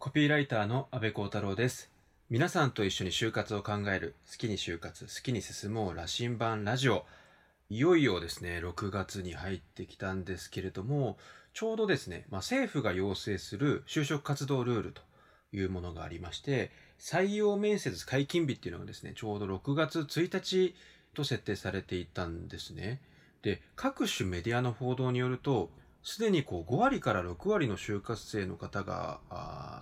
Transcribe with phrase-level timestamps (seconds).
[0.00, 1.90] コピーライターの安部幸太郎です。
[2.30, 7.04] 皆さんと一緒に就活を考える好きに就活、好きに進もう羅針盤ラジオ。
[7.68, 11.18] いよいよですね、6月に入ってきたんですけれども、
[11.52, 15.02] ちょうどですね、まあ、政府が要請する就職活動ルールと
[15.52, 16.70] いうものがありまして、
[17.00, 20.76] 採用面接解禁日っていうのがですね、ちょうど6月1日
[21.12, 23.00] と設定されていたんですね。
[23.42, 25.70] で、各種メディアの報道によると、
[26.08, 29.20] すでにこう5割から6割の就活生の方が、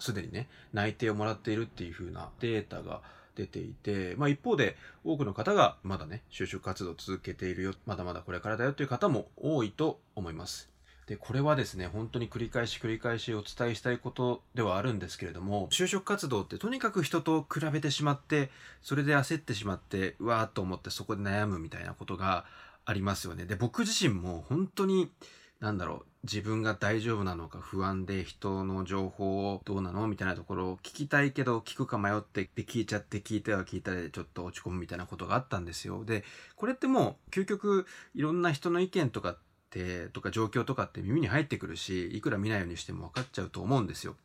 [0.01, 3.01] すでにね、内定をもらっているっていう風なデータが
[3.37, 10.69] 出ていて、まあ一方で多くの方がまだね、就職活動を続けているよ、まだまだこれからだよという方も多いと思います。
[11.07, 18.51] で、これはですね、本当に繰り返し繰り返しお伝えしたいことではあるんですけれども、就職活動ってとにかく人と比べてしまって、
[18.83, 22.47] それで焦ってしまって、うわーっと思ってそこで悩むみたいなことが
[22.84, 23.45] ありますよね。
[23.45, 25.12] で、僕自身も本当に、
[25.61, 36.05] なんだろう、自分が大丈夫なのか不安で人の情報をどうなのみたいなところを聞きたいけど聞くか迷ってで聞いちゃって聞いては聞いたでちょっと落ち込むみたいなことがあったんですよ。
[36.05, 36.25] で、
[36.56, 39.39] これってもう究極いろんな人の意見とかっ
[39.70, 44.17] て、とか状況とかって耳に入ってくるし、いくら見ないようにしても分かっちゃうと思うんですよ。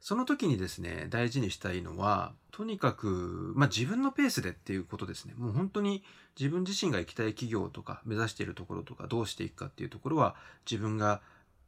[0.00, 5.34] その時にですね、大事にしたいのは、とにかく、まあ、自分のペースでっていうことですね。
[5.36, 6.04] もう本当に
[6.38, 10.36] 自分自身が行きたい企業とか目指しているところとかどうしていくかっていうところは
[10.70, 11.22] 自分が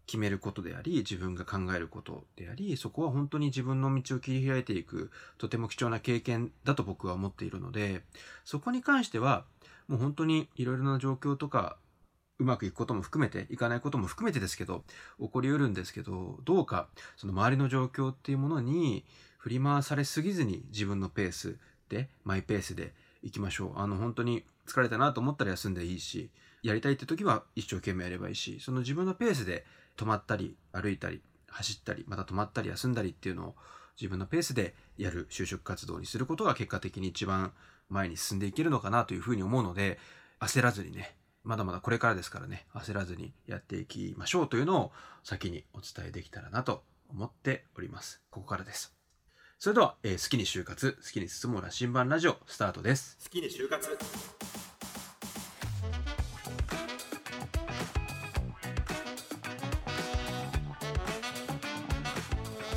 [0.07, 8.03] 決めることであり、自分が考えることであり、そこは本当に自分の道を切り開いていく、とても貴重な経験だと僕は思っているので、
[8.45, 9.45] そこに関しては、
[9.89, 11.77] もう本当にいろいろな状況とか、
[12.39, 14.84] うまくいくことも含めて、いかないことも含めてですけど、
[15.19, 19.05] 起こりうるんですけど、どうか、その周りの状況っていうものに
[19.39, 21.57] 振り回されすぎずに自分のペース
[21.89, 23.79] で、マイペースで行きましょう。
[23.79, 26.31] あの、本当に疲れたなと思ったら休んでいいし、
[26.62, 29.65] やりたいって時は一生懸命やればいいし、その自分のペースで
[29.97, 33.55] 止まったり、歩いたり、走ったり、また止まったり休んだりっていうのを
[34.00, 37.53] 自分のペースでやる就職活動にすることが結果的に一番
[37.88, 39.98] 前に進んでいけるのかなというふうに思うので、
[40.41, 48.21] 焦らずにね、まだまだこれからですからね、焦らずにやっていきましょうというのを先にお伝えできたらなと思っております。
[48.31, 48.94] ここからです。
[49.59, 53.16] それでは、えー好きに就活、好きに進もう羅針盤ラジオスタートです。
[53.25, 54.75] 好きに就活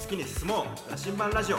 [0.09, 1.57] きに進もう羅針盤ラジオ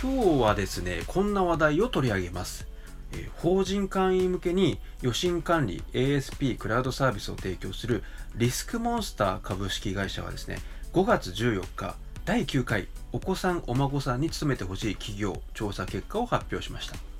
[0.00, 2.68] 今日はですね、こんな話題を取り上げます。
[3.12, 8.02] えー法人会員向けに予診管理 ASP クラウドサービスを提供する
[8.34, 10.58] リスクモンスター株式会社はですね、
[10.92, 17.15] 5月14日、第9回お子さんお孫さんに勤めてほしい企業調査結果を発表しました。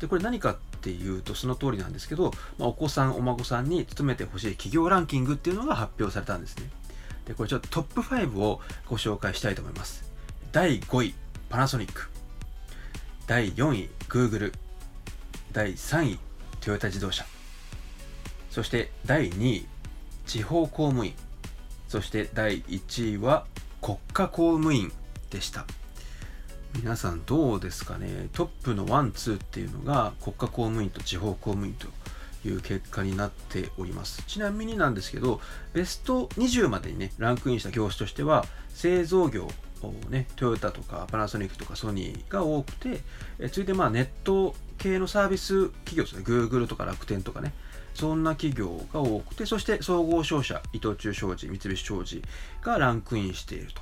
[0.00, 6.70] で、これ何かっていうとその通りなんですけど、まあ、お子さんお孫さんに勤めてほしい企業ランキングっていうのが発表されたんですね。
[7.24, 10.04] で、これちょっとトップ5をご紹介したいと思います。
[10.52, 11.14] 第5位、
[11.48, 12.08] パナソニック。
[13.26, 14.52] 第4位、Google。
[15.52, 16.18] 第3位、
[16.60, 17.24] トヨタ自動車。
[18.50, 19.66] そして第2位、
[20.26, 21.14] 地方公務員。
[21.88, 23.46] そして第1位は
[23.80, 24.92] 国家公務員
[25.30, 25.66] でした。
[26.74, 28.28] 皆さんどうですかね？
[28.32, 31.86] トップのワン、ツーっていうのが国家公務員と地方公務員と
[32.46, 34.22] いう結果になっております。
[34.26, 35.40] ちなみになんですけど、
[35.72, 39.48] ベスト20までにね、ランクインした業種としては、製造業、
[40.10, 43.00] ね、トヨタとかパナソニックとかソニーが多くて、
[43.38, 47.54] え続いてまあネット系のサービス企業ですね、Google とか楽天とかね、
[47.94, 52.22] そんな企業が多くて、そして総合商社、伊藤忠商事、三菱商事
[52.60, 53.80] がランクインしていると。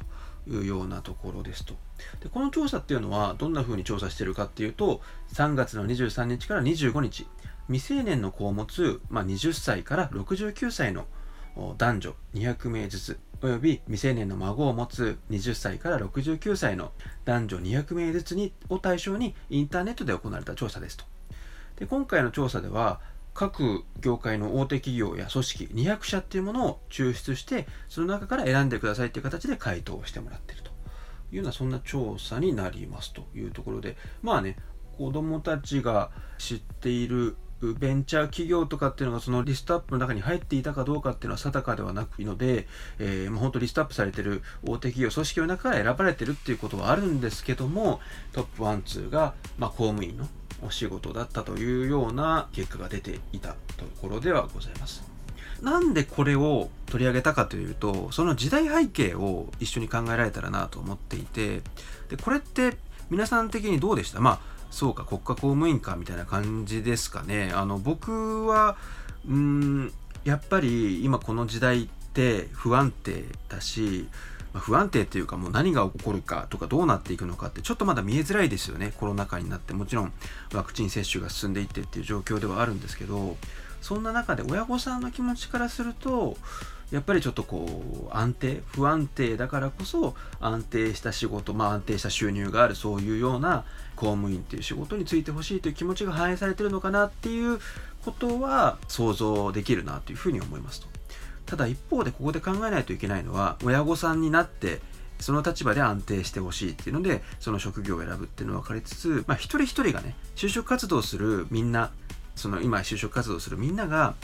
[0.49, 1.75] いうようなところですと。
[2.21, 5.01] でこの調査っていうのはどんな風に調査しているかっていうと、
[5.33, 7.27] 3月の23日から25日、
[7.69, 11.07] 未成年の子を持つ、まあ、20歳から69歳の
[11.79, 16.93] 男女200名ずつ、および未成年の孫を持つ20歳から69歳の
[17.25, 21.05] 男女200名ずつにを対象にインターネットで行われた調査ですと。
[21.77, 23.01] で今回の調査では
[23.35, 30.73] 各業界の大手企業や組織200社っていうものを抽出してその中から選んでくださいっていう形で回答をしてもらってると。
[31.33, 33.97] いうようなそんな調査になりますというところで。
[34.23, 34.57] まあね
[34.97, 37.37] 子どもたちが知っている
[37.73, 42.67] ベンチャー企業とかっていうのがそのリストアップの中に入っていたかどうかっていうのは定かではなくいので、
[42.99, 48.01] えー、もう本当リストアップされてる大手企業組織の中から選ばれてるっていうことはあるんですけども
[48.33, 50.29] トップ1、2が、まあ、公務員の
[50.63, 55.05] お仕事だったというような結果が出ていたところではございます。
[55.63, 61.63] なんでこれを取り上げたかというと、その時代背景を一緒に考えられたらなと思っていて、
[62.09, 62.77] でこれって
[63.11, 64.21] 皆さん的にどうでした？
[64.21, 64.41] まあ、
[64.71, 68.77] そうか国家公務員かみたいな感じですかねあの僕は
[69.29, 69.93] うん
[70.25, 74.09] やっぱり今この時代って不安定だし
[74.55, 80.13] ま不安定っていうかもう何が起こるかとかどうなっていくのかってちょっとまだ見えづらいですよねコロナ禍になってもちろん
[80.55, 83.37] ワクチン接種が進んでいってっていう状況ではあるんですけど
[83.83, 86.37] そんな中で親御さんの気持ちからすると
[86.91, 93.65] やっぱりちょっとこう安定不安定だからこそ安定した仕事、まあ、安定した収入があるそういうような
[93.97, 97.59] 公務員っていう仕事に就いてほしいという気持ちが反映されてるのかなっていう
[98.05, 100.94] ことは想像できるなというふうに思いますと。
[101.47, 104.81] ただ一方でここで考えないといけないのは親御さんになって
[105.21, 111.93] その立場で安定してほしいっていうのでその職業を選ぶっていうのは分かりつつ、まあ、一人一人がね就職活動するみんな
[112.35, 114.15] その今就職活動するみんなが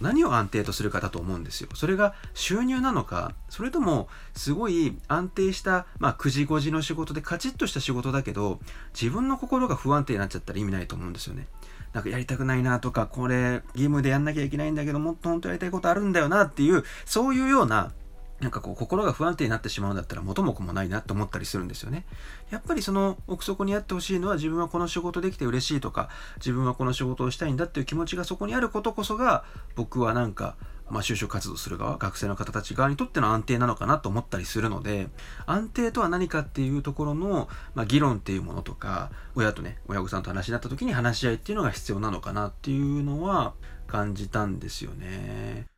[0.00, 1.68] 何を安定とするかだと思うんですよ。
[1.74, 8.60] それが収入なのか、それともすごい安定した、まあ9時5時の仕事でカチッとした仕事だけど、
[8.98, 11.46] 自分の心が不安定になっちゃったら意味ないと思うんですよね。
[11.92, 17.92] なんかやりたくないなとか、これ義務でやんなきゃいけないんだけど、もっと本当やりたいことあるんだよなっていう、そういうような
[18.40, 22.06] なんかこう心が不安定になってしまうんだったら元も子もないなと思ったりするんですよね。
[22.50, 29.44] やっぱりその奥底にあってほしいのは自分はこの仕事できて嬉しいとか自分はこの仕事をしたいんだっていう気持ちがそこにあることこそが
[29.76, 30.56] 僕はなんか
[30.90, 35.08] まあ、就職活動する側学生の方たち側にとっての安定なのかなと思ったりするので
[35.46, 43.54] 安定とは何かっていうところの、まあ、議論っていうものとか親とね親御さんと話になった時に話し合いっていうのが必要なのかなっていうのは
[43.86, 45.69] 感じたんですよね。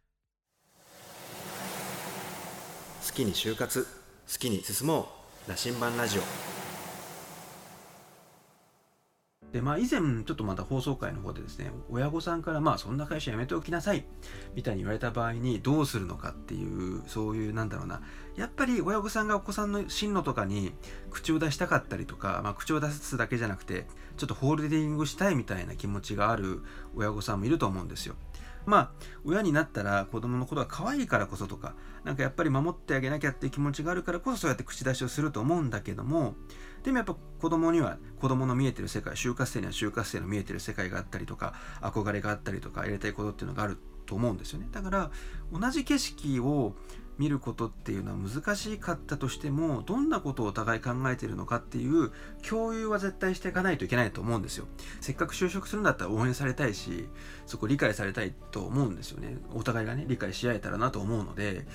[3.12, 3.86] 好きに就活
[4.26, 5.06] 好きに進も
[5.46, 6.22] う羅針盤ラジオ
[9.52, 14.06] でまあ以前ちょっとまた放送回の方でですね親御さんからまあそんな会社辞めておきなさい
[14.54, 18.00] みたいに言われた場合にどうするのかっていうそういうなんだろうな
[18.34, 20.72] やっぱり親御さんがお子さんの進路とかに
[21.10, 23.84] 口を出したかったりとか、まあ、口を出すだけじゃなくて
[24.16, 26.62] ちょっとホールディングしたいみたいな気持ちがある
[26.96, 28.14] 親御さんもいると思うんですよ。
[28.66, 28.90] まあ
[29.24, 31.74] 親になったら子供のことが可愛いからこそとか
[32.04, 36.34] なんかやっぱり守ってあげなきゃっていう気持ちがあるからこそそうやって口出しをすると思うんだけども
[36.82, 44.68] でもやっぱ子供には子供の見えてる世界就活生には就活生の見えてる世界があったりとか憧れがあったりとかやりたいことっていうのがあると思うんですよね。
[44.72, 45.10] だから
[45.52, 46.74] 同じ景色を
[47.18, 52.10] 見ることっていうのは難しかったとしてもどんなことをお互い考えているのかっていう
[52.48, 54.66] 共有は絶対していかないといけないと思うんですよ。
[55.00, 57.08] せっかく就職するんだったら応援されたいし
[57.46, 59.36] そこ理解されたいと思うんですよね。
[59.54, 61.66] お互いがね理解し合えたらなと思うので。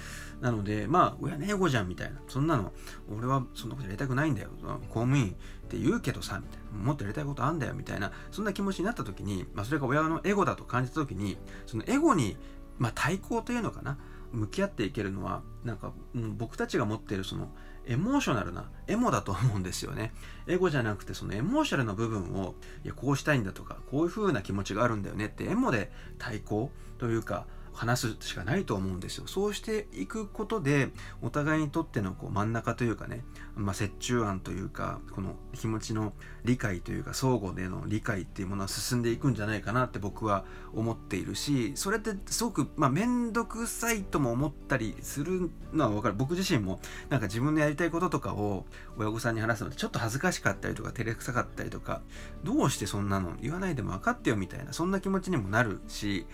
[0.41, 2.19] なのでまあ親ねエゴじゃんみたいな。
[2.27, 2.71] そんなの
[3.09, 4.49] 俺はそんなことやりたくないんだよ。
[4.89, 6.77] 公務員って言うけどさみたいな。
[6.77, 8.11] もっとやりたいことあんだよみたいな。
[8.31, 12.37] そんな気持ちになった時に、まあ、それが親のエゴだと感じた時にそのエゴに
[12.79, 13.97] まあ、対抗というのかな。
[14.31, 17.49] 向き合っていけるのはなんか、うん、僕たちが持っているその
[17.85, 20.13] エモーショナルなエモだと思うんですよね。
[20.45, 27.45] エゴじゃなくてそのエモーショナルな部分をいやこうしたいんだとかこういう風な気持ちがあるんだよねってエモで対抗というか
[27.77, 29.27] 話すしかないと思うんですよ。
[29.27, 30.89] そうしていくことで
[31.21, 33.23] お互いにとってのこう真ん中というかね、
[33.55, 36.13] まあ、折衷案というかこの気持ちの
[36.43, 40.43] 理解というか相互での理解っていうものは進んでいくんじゃないかなって僕は
[40.73, 48.65] 思っているしそれってすごくまあ面倒くさいとも思ったりするのは分かる僕自身もなんか自分のやりたいこととかを
[48.97, 52.01] 親御さんに話すのってちょっと恥ずかしかったりとか照れくさかったりとか
[52.43, 56.25] どうしてそんなの言わないでも分かってよみたいなそんな気持ちにもなるし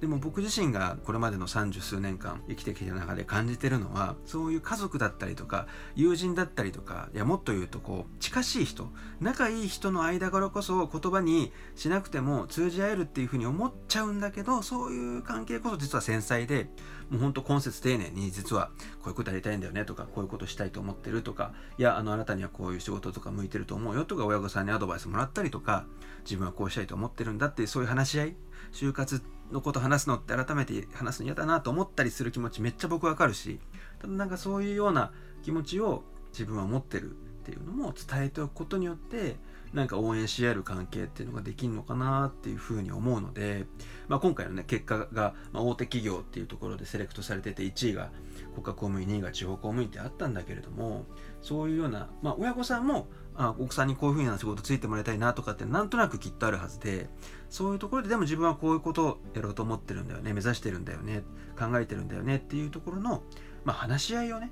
[0.00, 8.88] でも僕自身がこれまでの三十数年間生きてきた中で感じてるのはそういう家族だったりとか友人だったりとかいやもっと言うとこう近しい人
[9.20, 16.68] 仲いい人の間からこそ言葉にしなくても通じ合えるっていうふうに思っちゃうんだけどそういう関係こそ実は繊細で
[17.08, 25.86] もうほんと今節丁寧に実はこういうことやりたいんだよねとかこういうことしたいと思ってるとかいやあのあなたにはこういう仕事とか向いてると思うよとか親御さんにアドバイスもらったりとか
[26.24, 28.36] 自分はこうしたいと思ってるんだっていうそういう話し合い
[28.72, 33.60] 就活ってのこと話すのって改めて話すの嫌だなと思ったりする気持ちめっちゃ僕わかるし
[34.00, 35.12] ただなんかそういうような
[35.42, 39.36] 気持ちを自分は持ってるっていうのも伝えておくことによって
[39.72, 43.66] なんか応援し合える関係っていうのができるのかなっていうふうに思うので、
[44.08, 48.10] まあ、今回のね結果が、ま大手企業っていうところでセレクトされてて1位が
[48.54, 51.04] 国家公務員2位が地方公務員ってあったんだけれども
[51.42, 57.08] そういうような、まあ、親御さんもあ奥さんにこういうふうな仕事ついてもらいたいなとかってなんとなくきっとあるはずで
[57.50, 60.32] そういうところででも自分はこういうことをやろうと思ってるんだよね。
[60.32, 61.22] 目指してるんだよね。
[61.58, 63.22] 考えてるんだよねっていうところの、
[63.64, 64.50] まあ、話し合いをね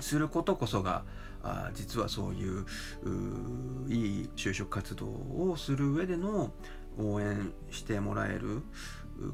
[0.00, 1.04] することこそが
[1.42, 2.66] あ実はそういう
[3.88, 6.52] いい就職活動をする上での
[6.98, 8.62] 応援してもらえる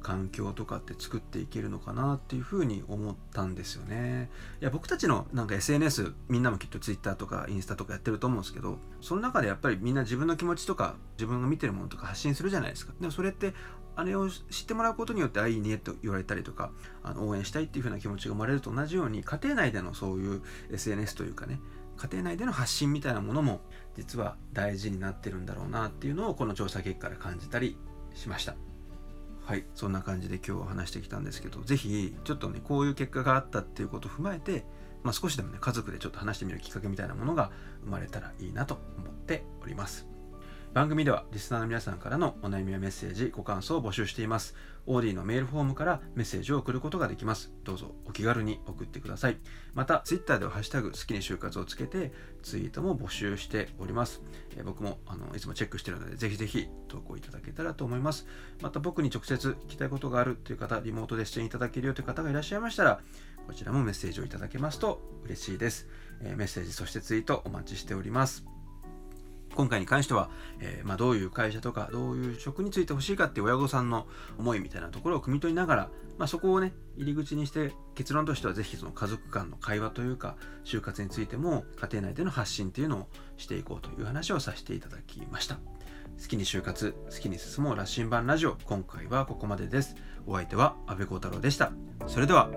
[0.01, 4.31] 環境とかって作っていけるのかなっていうふうに思ったんですよね。
[4.61, 12.93] いや僕たちのなんか SNS みんなもきっと Twitter とかインスタとかやってると思うんですけどその中でやっぱりみんな自分の気持ちとか自分が見てるものとか発信するじゃないですか。
[13.01, 13.55] でもそれって
[13.95, 16.71] あれを知ってもらうことによってあいいねと言われたりとか
[17.03, 21.61] あの応援したいっていう風な気持ちが生まれると同じように家庭内でのそういう SNS というかね
[21.97, 23.61] 家庭内での発信みたいなものも
[23.97, 27.77] 実は大事になってるんだろうなっていうのをこの調査結果で感じたり
[28.15, 28.55] しました
[29.45, 34.65] はいそんな感じで今日は話してきたんですけど是非ちょっとねこういう結果があったっていうことを踏まえて、
[35.03, 37.51] まあ、少しでもね家族でちょっと話してみるきっかけみたいなものが
[37.85, 40.12] 生まれたらいいなと思っております。
[40.73, 44.55] 番組ではリスナーの皆さんからのお悩みやメッセージ、ご感想を募集しています。
[44.87, 47.53] オーディのメールフォームからメッセージを送ることができます。
[47.63, 49.37] どうぞお気軽に送ってください。
[49.75, 52.11] また、Twitter ではハッシュタグ好きに就活をつけて
[52.43, 54.23] ツイートも募集しております。
[54.57, 58.27] えー、僕もあのいつもチェックしているので、ぜひぜひ投稿いただけたらと思います。
[58.63, 63.03] また僕に直接聞きたいことがあるという方、リモートで出演いただけるよという方がいらっしゃいましたら、
[63.47, 65.87] こちらもメッセージをいただけますと嬉しいです。
[66.23, 68.52] えー、メッセージ、そしてツイートお待ちしております。
[69.55, 70.31] 今回に関しては、
[70.61, 74.07] えー、まあ、どういう会社とかどういう職についてほしいかっていう親御さんの
[74.39, 85.59] 思いみたいなところを汲み取りながら、まあ、そこをね入り口にして結論としては是非その家族間の会話というか就活についても家庭内での発信っていうのをしていこうという話をさせていただきました。
[86.21, 89.97] 好きに就活好きに進もう羅針盤ラジオ今回はここまでです。
[90.27, 91.73] お相手は阿部幸太郎でした。
[92.07, 92.51] それでは。